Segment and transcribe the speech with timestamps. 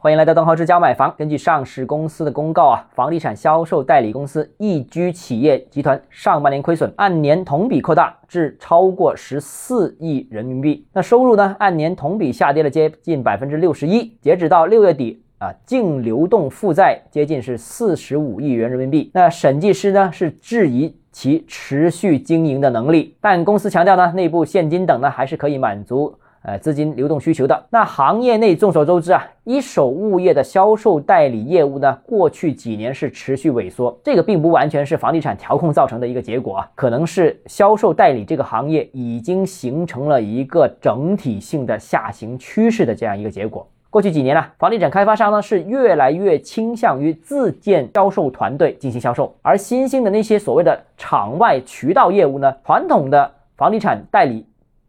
[0.00, 1.12] 欢迎来到邓浩之家买房。
[1.18, 10.86] 根据上市公司的公告啊，房地产销售代理公司易居企业集团上半年亏损按年同比扩大至超过十四亿人民币。
[10.92, 14.16] 那收入呢，按年同比下跌了接近百分之六十一。
[14.20, 19.10] 截止到六月底啊，净流动负债接近是四十五亿元人民币。
[19.12, 26.16] 那审计师呢是质疑其持续经营的能力，但公司强调呢，内部现金等呢还是可以满足。
[26.42, 33.98] 呃，资金流动需求的那行业内众所周知啊，一手物业的销售代理业务呢，过去几年是持续萎缩。
[34.04, 43.66] 这个并不完全是房地产调控造成的一个结果啊，可能是销售代理这个行业已经形成了一个整体性的下行趋势的这样一个结果。
[43.90, 54.46] 过去几年呢，房地产开发商呢是越来越倾向于自建销售团队进行销售，而新兴的那些所谓的场外渠道业务呢，传统的房地产代理。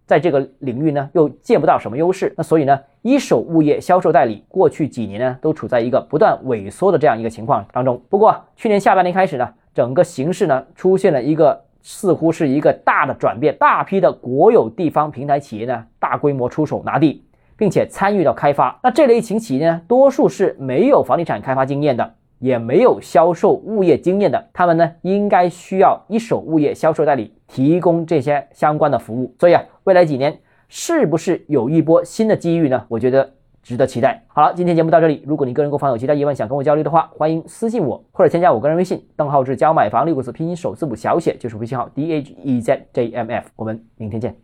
[0.10, 8.02] 在这个领域呢，又见不到什么优势，那所以呢，一手物业销售代理过去几年呢，都处在一个不断萎缩的这样一个情况当中。
[8.10, 17.24] 不过去年下半年开始呢，整个形势呢出现了一个似乎是一个大的转变，大批的国有地方平台企业呢大规模出手拿地，
[17.56, 18.80] 并且参与到开发。
[18.82, 22.16] 那这类型企业呢，多数是没有房地产开发经验的。
[22.40, 29.34] 也没有销售物业经验的，他们呢应该需要一手物业销售代理提供这些相关的服务。
[29.40, 32.86] 所以啊，未来几年是不是有一波新的机遇呢？
[32.88, 34.24] 我觉得值得期待。
[34.28, 35.24] 好了，今天节目到这里。
[35.26, 43.50] 如果你个人购房有其他疑问想跟我交流的话，欢迎私信我或者添加我个人微信邓浩志教买房六个字拼音首字母小写就是微信号 d h e z j m f。
[43.56, 44.36] 我们明天见。